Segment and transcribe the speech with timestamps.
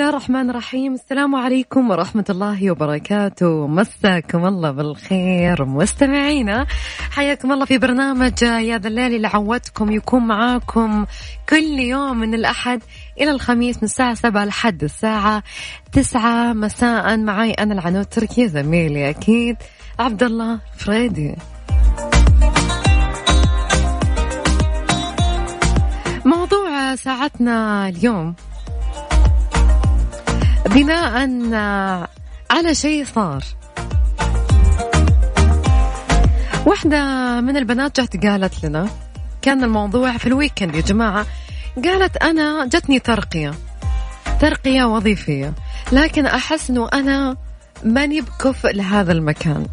[0.00, 0.94] الرحمن الرحيم.
[0.94, 3.66] السلام عليكم ورحمة الله وبركاته.
[3.66, 5.64] مساكم الله بالخير.
[5.64, 6.66] مستمعينا
[7.10, 11.06] حياكم الله في برنامج يا ذا الليل اللي عودتكم يكون معاكم
[11.48, 12.82] كل يوم من الأحد
[13.20, 15.42] إلى الخميس من الساعة سبعة لحد الساعة
[15.92, 16.52] تسعة.
[16.52, 19.56] مساء معي أنا العنود تركيا زميلي أكيد
[19.98, 21.34] عبد الله فريدي.
[26.24, 28.34] موضوع ساعتنا اليوم
[30.76, 31.16] بناء
[32.50, 33.44] على شيء صار.
[36.66, 37.00] واحدة
[37.40, 38.88] من البنات جت قالت لنا
[39.42, 41.26] كان الموضوع في الويكند يا جماعة.
[41.84, 43.54] قالت أنا جتني ترقية
[44.40, 45.52] ترقية وظيفية
[45.92, 47.36] لكن أحس أنه أنا
[47.84, 49.66] ماني بكفء لهذا المكان.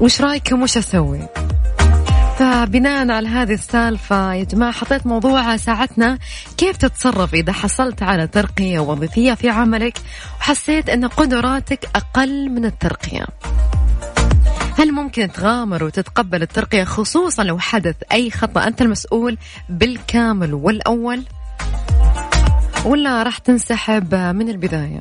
[0.00, 1.20] وش رأيكم؟ وش أسوي؟
[2.40, 4.34] فبناء على هذه السالفة.
[4.34, 6.18] يا جماعة حطيت موضوع ساعتنا.
[6.56, 9.98] كيف تتصرف إذا حصلت على ترقية وظيفية في عملك
[10.40, 13.26] وحسيت أن قدراتك أقل من الترقية؟
[14.78, 21.24] هل ممكن تغامر وتتقبل الترقية خصوصا لو حدث أي خطأ؟ أنت المسؤول بالكامل والأول.
[22.84, 25.00] ولا راح تنسحب من البداية؟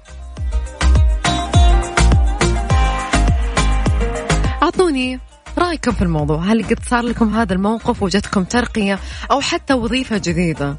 [4.64, 5.29] أعطوني
[5.60, 9.00] رأيكم في الموضوع؟ هل قد صار لكم هذا الموقف وجدكم ترقية
[9.32, 10.76] أو حتى وظيفة جديدة؟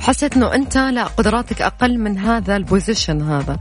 [0.00, 3.58] حسيت أنه أنت لا قدراتك أقل من هذا البوزيشن هذا.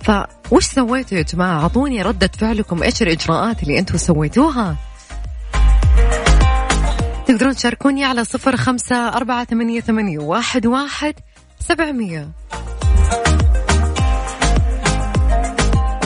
[0.00, 4.76] فوش سويتوا يا جماعة؟ أعطوني ردة فعلكم إيش الإجراءات اللي أنتم سويتوها؟
[7.26, 11.14] تقدرون تشاركوني على صفر خمسة أربعة ثمانية, ثمانية واحد, واحد
[11.60, 12.28] سبعمية.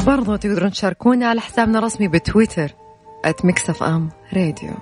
[0.06, 2.81] برضو تقدرون تشاركوني على حسابنا الرسمي بتويتر.
[3.70, 4.74] اف ام راديو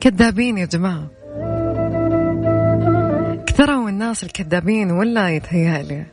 [0.00, 1.06] كذابين يا جماعة.
[3.46, 6.06] كثروا الناس الكذابين ولا يتهيألي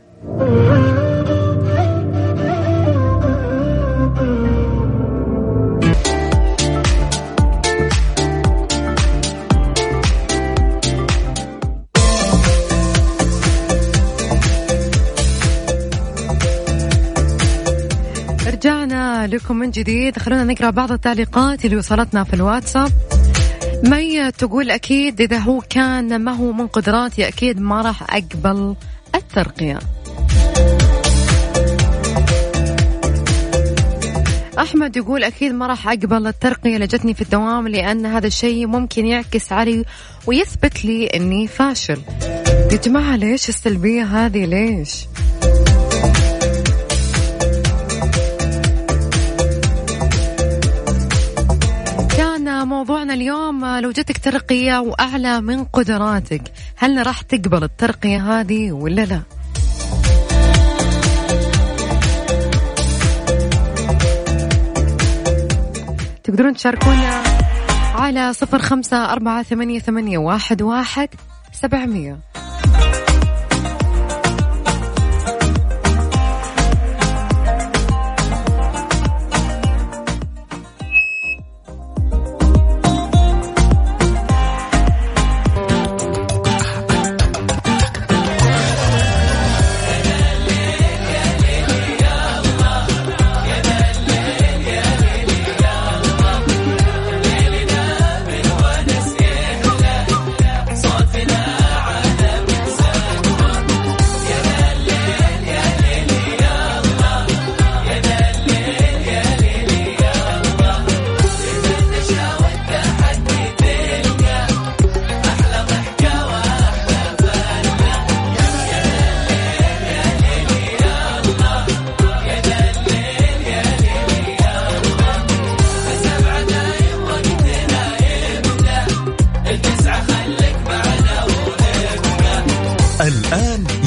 [19.27, 20.19] لكم من جديد.
[20.19, 22.91] خلونا نقرأ بعض التعليقات اللي وصلتنا في الواتساب.
[23.83, 28.75] مي تقول أكيد إذا هو كان ما هو من قدراتي أكيد ما راح أقبل
[29.15, 29.79] الترقية.
[34.59, 39.05] أحمد يقول أكيد ما راح أقبل الترقية اللي جتني في الدوام لأن هذا الشيء ممكن
[39.05, 39.85] يعكس علي
[40.27, 42.01] ويثبت لي أني فاشل.
[42.71, 45.05] يا جماعة ليش السلبية هذه؟ ليش؟
[52.65, 56.41] موضوعنا اليوم لو جتك ترقية وأعلى من قدراتك
[56.75, 59.21] هل راح تقبل الترقية هذه ولا لا؟
[66.23, 67.23] تقدرون تشاركونا
[67.95, 71.09] على صفر خمسة أربعة ثمانية, ثمانية واحد, واحد
[71.51, 72.19] سبعمية.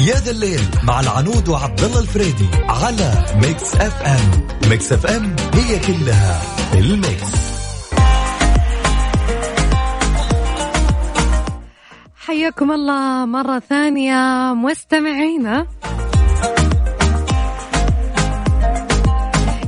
[0.09, 4.47] يا ذا الليل مع العنود وعبد الله الفريدي على Mix FM.
[4.69, 6.41] Mix FM هي كلها
[6.73, 7.31] ال mix.
[12.27, 15.67] حياكم الله مرة ثانية مستمعينا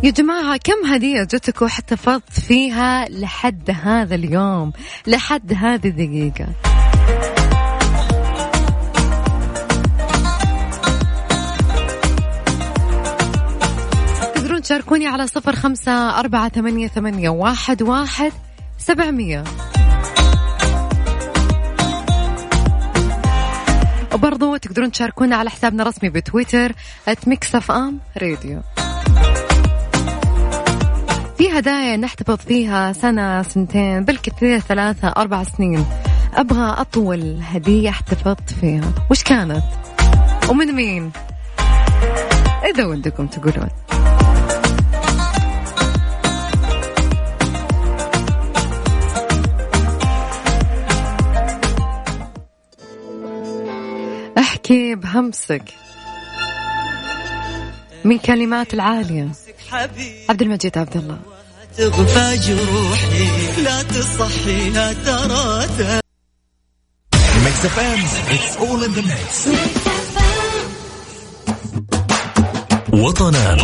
[0.04, 4.72] يا جماعة كم هدية جتك واحتفظت فيها لحد هذا اليوم
[5.08, 6.71] لحد هذه الدقيقة؟
[14.72, 18.32] تقدرون تشاركوني على صفر خمسة أربعة ثمانية, ثمانية واحد, واحد
[18.78, 19.44] سبعمية.
[24.14, 26.72] وبرضو تقدرون تشاركونا على حسابنا الرسمي بتويتر
[27.28, 28.62] @Mix FM Radio
[31.38, 35.86] في هدايا نحتفظ فيها سنة سنتين بالكثير ثلاثة أربع سنين.
[36.34, 38.94] أبغى أطول هدية احتفظت فيها.
[39.12, 39.64] وش كانت؟
[40.50, 41.12] ومن مين؟
[42.74, 43.70] إذا ودكم تقولون.
[54.38, 55.64] أحكي بهمسك
[58.04, 59.30] من كلمات العالية
[60.30, 61.20] عبد المجيد عبد الله
[61.78, 66.02] تغفى جروحي لا تصحيها ترى
[67.44, 68.02] Mix FM,
[68.36, 70.01] it's all in the mix.
[72.94, 73.58] وطنا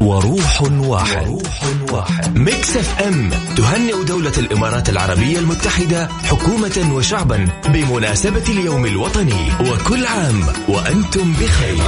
[0.00, 2.38] وروح واحد وروح واحد.
[2.38, 9.52] Mix FM تهنئ دولة الإمارات العربية المتحدة حكومة وشعبا بمناسبة اليوم الوطني.
[9.60, 11.82] وكل عام وأنتم بخير.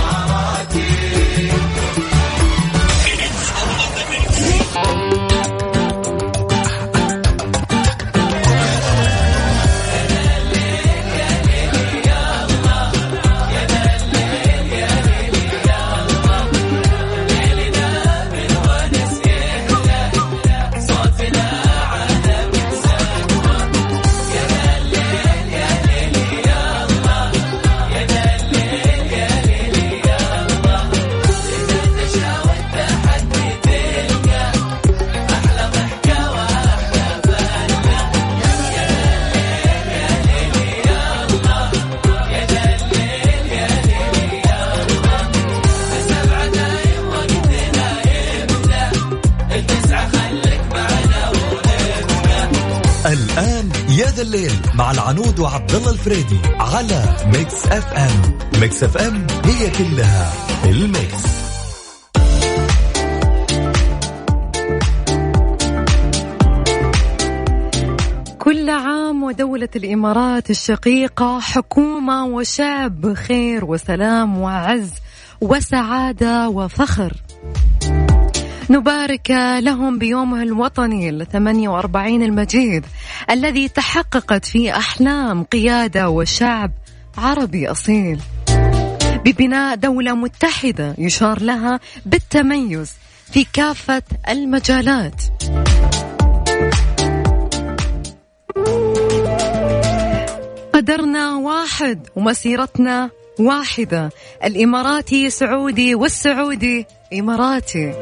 [54.75, 58.39] مع العنود وعبد الله الفريدي على Mix FM.
[58.61, 60.33] Mix FM هي كلها
[60.65, 61.25] ال mix.
[68.39, 74.91] كل عام ودولة الإمارات الشقيقة حكومة وشعب بخير وسلام وعز
[75.41, 77.13] وسعادة وفخر.
[78.71, 82.87] نبارك لهم بيومه الوطني ال 48 المجيد
[83.31, 86.71] الذي تحققت فيه أحلام قيادة وشعب
[87.19, 88.21] عربي أصيل.
[89.25, 92.93] ببناء دولة متحدة يشار لها بالتميز
[93.33, 95.23] في كافة المجالات.
[100.75, 104.11] قدرنا واحد ومسيرتنا واحدة
[104.45, 107.95] الإماراتي سعودي والسعودي إماراتي.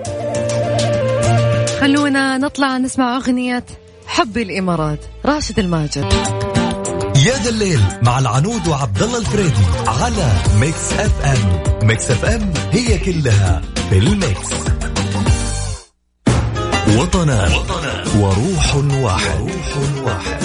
[1.83, 3.65] خلونا نطلع نسمع أغنية
[4.07, 6.13] حب الإمارات راشد الماجد.
[7.17, 11.63] يا ذا الليل مع العنود وعبد الله الفريدي على Mix FM.
[11.87, 14.49] Mix FM هي كلها في ال mix.
[16.97, 17.49] وطنا
[18.19, 20.43] وروح واحد وروح واحد.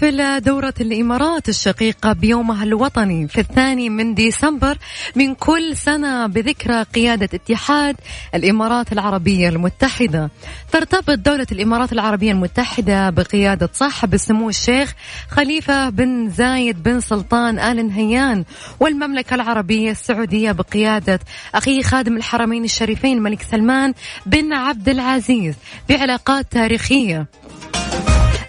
[0.00, 4.78] تحتفل دورة الإمارات الشقيقة بيومها الوطني في الثاني من ديسمبر
[5.16, 7.96] من كل سنة بذكرى قيادة اتحاد
[8.34, 10.30] الإمارات العربية المتحدة.
[10.72, 14.94] ترتبط دولة الإمارات العربية المتحدة بقيادة صاحب السمو الشيخ
[15.28, 18.44] خليفة بن زايد بن سلطان آل نهيان
[18.80, 21.20] والمملكة العربية السعودية بقيادة
[21.54, 23.94] أخي خادم الحرمين الشريفين الملك سلمان
[24.26, 25.54] بن عبد العزيز
[25.88, 27.26] بعلاقات تاريخية.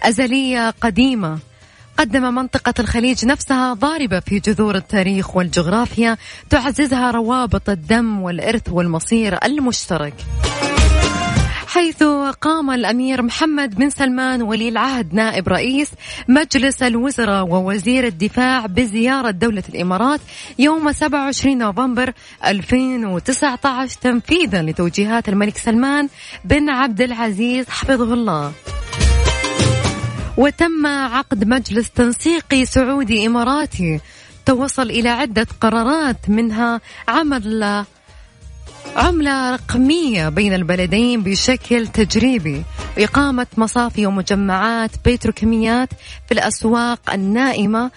[0.02, 1.38] أزلية قديمة.
[1.98, 6.16] قدم منطقة الخليج نفسها ضاربة في جذور التاريخ والجغرافيا.
[6.50, 10.14] تعززها روابط الدم والإرث والمصير المشترك.
[11.72, 12.02] حيث
[12.40, 15.90] قام الأمير محمد بن سلمان ولي العهد نائب رئيس
[16.28, 20.20] مجلس الوزراء ووزير الدفاع بزيارة دولة الإمارات
[20.58, 22.12] يوم 27 نوفمبر
[22.46, 26.08] 2019 تنفيذا لتوجيهات الملك سلمان
[26.44, 28.52] بن عبد العزيز حفظه الله.
[30.42, 34.00] وتم عقد مجلس تنسيقي سعودي إماراتي.
[34.46, 37.84] توصل إلى عدة قرارات منها عمل
[38.96, 42.62] عملة رقمية بين البلدين بشكل تجريبي.
[42.98, 45.88] وإقامة مصافي ومجمعات بتروكيميات
[46.26, 47.90] في الأسواق النائمة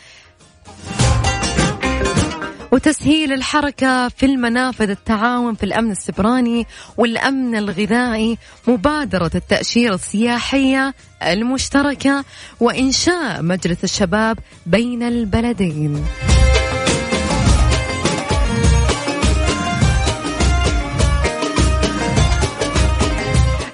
[2.71, 6.67] وتسهيل الحركة في المنافذ التعاون في الأمن السبراني
[6.97, 10.93] والأمن الغذائي مبادرة التأشيرة السياحية
[11.23, 12.25] المشتركة
[12.59, 16.05] وإنشاء مجلس الشباب بين البلدين.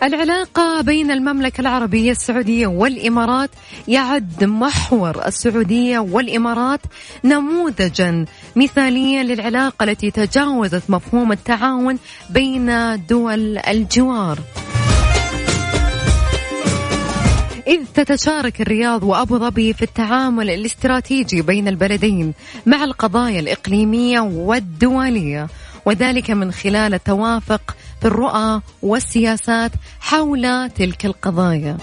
[0.03, 3.49] العلاقة بين المملكة العربية السعودية والإمارات
[3.87, 6.79] يعد محور السعودية والإمارات
[7.23, 12.71] نموذجا مثاليا للعلاقة التي تجاوزت مفهوم التعاون بين
[13.09, 14.39] دول الجوار.
[17.67, 22.33] إذ تتشارك الرياض وأبو ظبي في التعامل الاستراتيجي بين البلدين
[22.65, 25.47] مع القضايا الإقليمية والدولية
[25.85, 31.77] وذلك من خلال التوافق في الرؤى والسياسات حول تلك القضايا.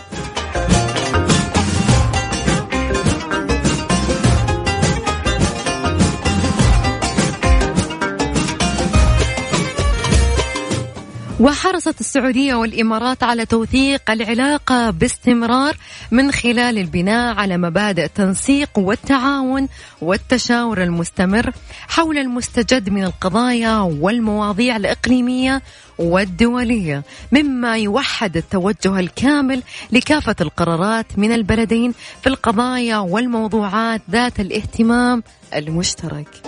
[11.41, 15.77] وحرصت السعودية والإمارات على توثيق العلاقة باستمرار
[16.11, 19.69] من خلال البناء على مبادئ التنسيق والتعاون
[20.01, 21.53] والتشاور المستمر
[21.89, 25.63] حول المستجد من القضايا والمواضيع الإقليمية
[25.99, 27.03] والدولية
[27.33, 35.23] مما يوحد التوجه الكامل لكافة القرارات من البلدين في القضايا والموضوعات ذات الاهتمام
[35.55, 36.48] المشترك.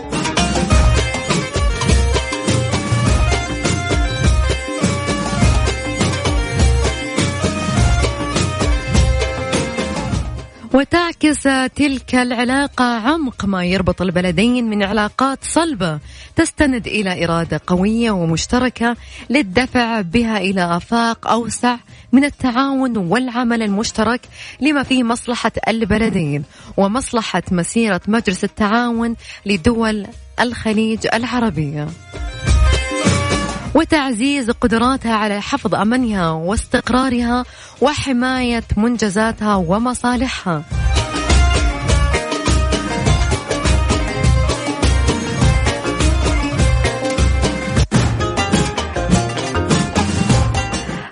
[10.75, 11.43] وتعكس
[11.77, 15.99] تلك العلاقة عمق ما يربط البلدين من علاقات صلبة
[16.37, 18.97] تستند إلى إرادة قوية ومشتركة
[19.31, 21.77] للدفع بها إلى آفاق أوسع
[22.13, 24.21] من التعاون والعمل المشترك
[24.61, 26.45] لما فيه مصلحة البلدين
[26.77, 30.07] ومصلحة مسيرة مجلس التعاون لدول
[30.41, 31.89] الخليج العربية.
[33.75, 37.45] وتعزيز قدراتها على حفظ أمنها واستقرارها
[37.81, 40.63] وحماية منجزاتها ومصالحها.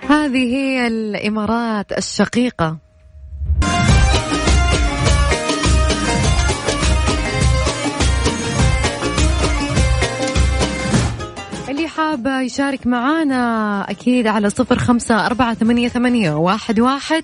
[0.09, 2.88] هذه هي الإمارات الشقيقة
[11.99, 17.23] حاب يشارك معانا أكيد على صفر خمسة أربعة ثمانية, ثمانية واحد, واحد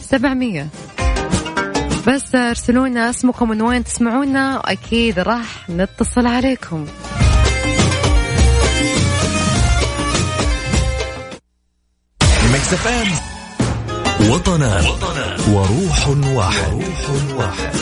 [0.00, 0.68] سبعمية.
[2.08, 6.86] بس ارسلونا اسمكم من وين تسمعونا وأكيد راح نتصل عليكم.
[14.30, 14.80] وطنا
[15.48, 17.74] وروح واحد, وروح واحد.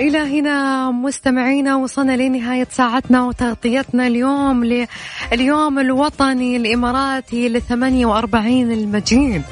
[0.00, 4.64] إلى هنا مستمعينا وصلنا لنهاية ساعتنا وتغطيتنا اليوم
[5.32, 9.42] لليوم الوطني الإماراتي ل 48 المجيد.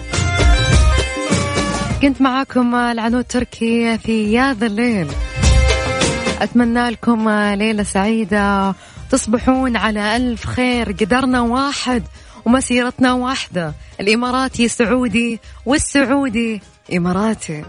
[2.02, 5.09] كنت معاكم العنود تركي في يا ذا الليل.
[6.40, 8.75] أتمنى لكم ليلة سعيدة.
[9.11, 10.93] تصبحون على ألف خير.
[10.93, 12.02] قدرنا واحد
[12.45, 13.73] ومسيرتنا واحدة.
[14.00, 16.61] الإماراتي سعودي والسعودي
[16.97, 17.64] إماراتي.